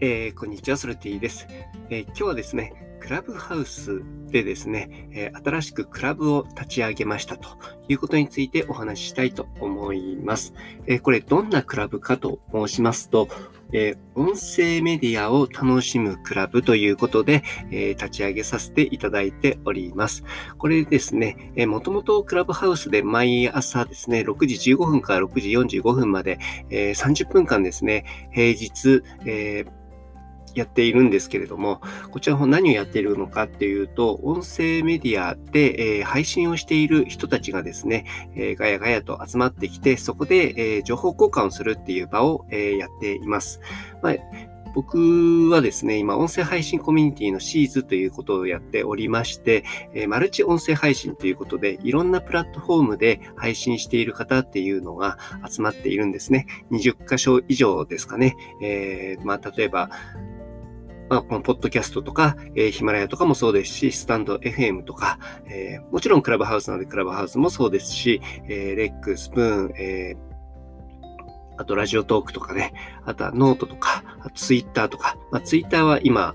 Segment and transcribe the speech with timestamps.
[0.00, 1.46] えー、こんにちは、ソルティです、
[1.88, 7.48] えー、今日はですね、クラブハウスでですね、えー、新しくクラブを立ち上げましたと
[7.86, 10.52] いうことについてお話ししたいと思います。
[10.86, 13.28] えこれどんなクラブかと申しますと、
[13.72, 20.24] え音声メディアを楽しむクラブということで、え立ち上げさせていただいております。
[20.58, 26.38] これですね、えー、もともとクラブハウスで毎朝ですね、6時15分から6時45分まで、
[26.70, 29.83] え30分間ですね、平日、えー
[30.54, 43.60] やっているんですけれども、こちらの方何をやっているのかっていうと、音声メディアで、えー、配信をしている人たちがですね、えー、ガヤガヤと集まってきて、そこで、えー、情報交換をするっていう場を、えやっています。
[44.02, 44.14] まあ
[44.74, 55.16] 僕はですね、今、音声配信コミュニティのシーズということをやっておりまして、えマルチ音声配信ということで、いろんなプラットフォームで配信している方っていうのが
[55.48, 56.46] 集まっているんですね。
[56.72, 58.34] 20箇所以上ですかね。
[58.60, 59.90] えー、まあ、例えば、
[61.14, 70.34] まあ、このポッドキャストとか、えー、ヒマラヤとかもそうですし、スタンド FM とか、えー、もちろんクラブハウスなのでクラブハウスもそうですし、えー、レック、スプーン、えー
[71.56, 74.02] あとラジオトークとかね、あとはノートとか、
[74.34, 76.34] ツイッターとか、まあ、ツイッターは今、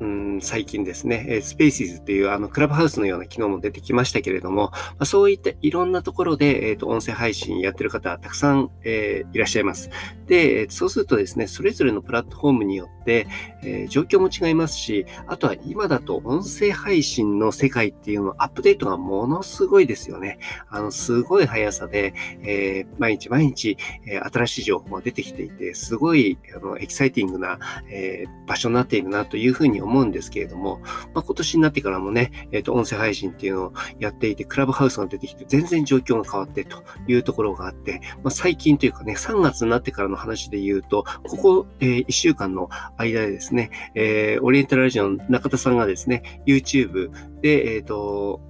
[0.00, 9.90] うん、最近ですね、スペーシーズっていうあのクラブハウスのような機能も出てきましたけれども、まあ、そういったいろんなところで、えーと、音声配信やってる方たくさん、えー、いらっしゃいます。
[10.26, 13.26] で、そうするとですね、それぞれのプラットフォームによって、
[13.62, 20.38] えー、状況も違いますし、あとは今だと音声配信の世界っていうのアップデートがものすごいですよね。
[20.68, 27.58] あの、すごい速さで、えー、毎日毎日、えー、新しい情報が出てきていて、すごいあのエキサイティングな、
[27.90, 30.80] え、場所になっているなというふうに思うんですけれども、
[31.14, 48.40] まあ、今年になってからもね、えっ、と、音声配信っていうのをやっていて、クラブハウスが出てきて、全然状況が変わってというところがあって、まあ、最近というかね、3月になってからの話で言うと、ここ、えー、1週間の間でですね、えー、オリエンタルラジオの中田さんがですね、YouTube で、えっ、ー、と、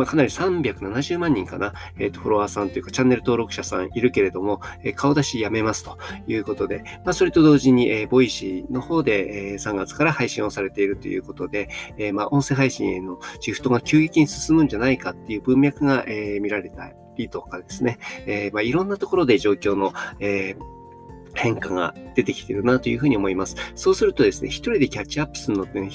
[0.00, 11.68] まあ、かなり370万人かな、えっ、と、フォロワーさんというか、チャンネル登録者さんいるけれども、え、顔出しやめますということで、まあ、それと同時に、えー、ボイシーの方で、えー、3月から配信をされているということで、
[11.98, 20.80] えー、まあ、音声配信へのシフトが急激に進むんじゃないかっていう文脈が、えー、見られたりとかですね、えー、まあ、いろんなところで状況の、えー
[21.34, 23.56] 変化が出てきてるなというふうに思います。
[23.74, 25.88] そうするとですね、一人でキャッチアップするのって、ね、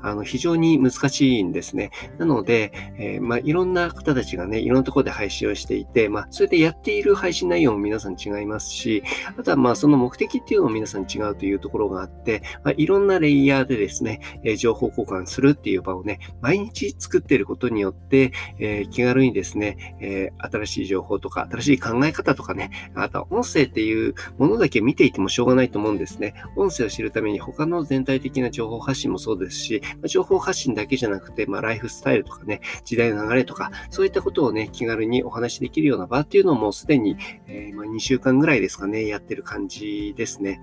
[0.00, 1.90] あの、非常に難しいんですね。
[2.18, 9.02] なので、えー、まあ、いろんな方たちがね、いろんなところで配信をしていて、まあ、それでやっている配信内容も皆さん違いますし、
[9.36, 26.34] あとはまあ、その目的っていうのも皆さん違うというところがあって、まあ、いろんなレイヤーでですね、えー、情報交換するっていう場をね、毎日作っていることによって、えー、気軽にですね、え新しい情報とか、新しい考え方とかね、あとは音声っていうものだけ見ていてもしょうがないと思うんですね。
[26.56, 37.16] 音声を知るために他の全体的な情報発信もそうですし、し情報発信だけじゃなくて、まあ、ライフスタイルとかね、時代の流れとか、そういったことをね、気軽にお話しできるような場っていうのもすでに、
[37.46, 40.60] えー、まあ、2週間ぐらいですかね、やってる感じですね。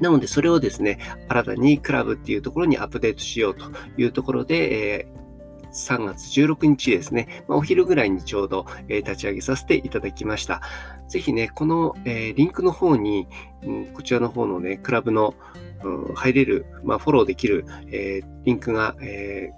[0.00, 0.98] なので、それをですね、
[1.28, 3.64] 新たにクラブっていうところにアップデートしようと
[3.96, 5.22] いうところで、えー
[5.72, 10.60] 3月16日ですね、まあ、お昼ぐらいにちょうど、えー、立ち上げさせていただきました。
[11.08, 13.26] ぜひね、この、えー、リンクの方に、
[13.62, 15.34] うん、こちらの方のね、クラブの、
[15.84, 19.50] うん、入れる、まあ、フォローできる、えー、リンクが、え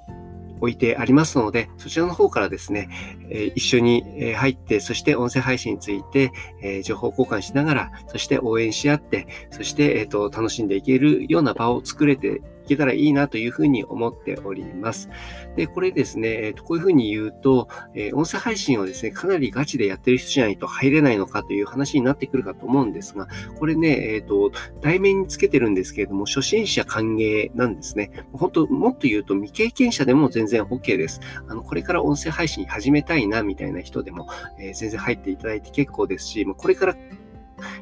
[0.60, 2.88] 置いてありますので、そちらの方からですね、
[3.28, 15.08] え一緒に入って、そして音声配信について、え情報交換しながら、そして応援し合って、そして、えっ、と、楽しんでいけるような場を作れてけたらいいなというふうに思っております。
[15.56, 28.10] で、これですね、えー、とこういうふうに言うと、え、音声配信をですね、かなりガチでやってる人じゃないと入れないのかという話になってくるかと思うんですが、これね、えっ、と、題名につけてるんですけれども、初心者歓迎なんですね。
[28.32, 31.20] 本当もっと言うと未経験者でも全然 OK です。
[31.48, 36.96] あの、これから音声配信始めたいな、みたいな人でも、え全然入っていただいて結構ですし、これから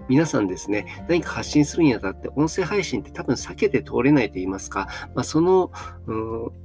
[0.09, 5.71] 皆さんですね、何か発信するにあたって、音声配信って多分避けて通れないと言いますか、まあ、その、
[6.07, 6.63] うん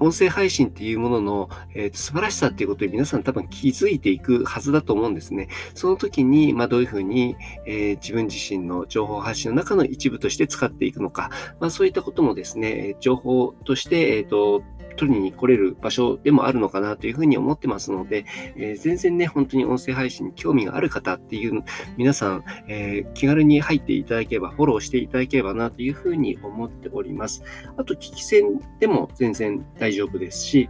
[0.00, 5.48] 音声配信っていうものの、えー、素晴らしさっていうことに皆さん多分気づいていくはずだと思うんですね。
[5.74, 14.62] その時に、まあ、どういうふうに、えー、自分自身の情報発信の中の一部として使っていくのか、まあ、そういったこともですね、情報として、えっ、ー、と、
[14.98, 21.62] 取りに来れる場所でもあるのかなというふうに思ってますので、えー、全然ね、本当に音声配信に興味がある方っていう
[21.96, 27.42] 皆さん、えー、気軽に入っていただければ、フォローしていただければなというふうに思っております。
[27.76, 30.68] あと、聞き戦でも全然大丈夫ですし、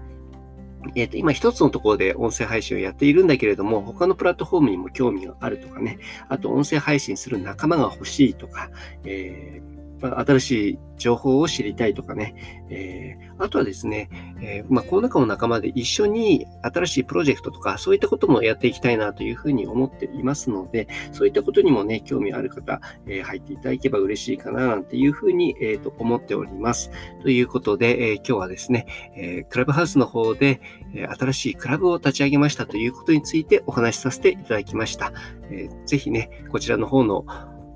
[0.94, 5.98] えっ、と、今一つのところで音声配信をやっているんだけれども、他のプラットフォームにも興味があるとかね、
[6.28, 8.70] あと音声配信する仲間が欲しいとか、
[9.04, 12.34] えーまあ、新しい情報を知りたいとかね、
[12.70, 14.10] えー、あとはですね、
[14.40, 26.90] えー、まあ、この中の仲間で一緒に新しいプロジェクトとか、そういったこともやっていきたいなというふうに思っていますので、そういったことにもね、興味ある方、えー、入っていただけば嬉しいかな、なんていうふうに、えー、と思っております。
[27.22, 30.60] ということで、え今日はですね、えクラブハウスの方で、
[30.94, 35.12] え新しいクラブを立ち上げましたということについてお話しさせていただきました。
[35.50, 37.24] えー、ぜひね、こちらの方の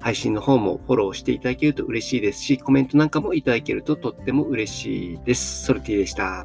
[0.02, 5.64] 配信の方もフォローしていただけると嬉しいですし、コメントなんかもいただけるととっても嬉しいです。
[5.64, 6.44] ソルティでした。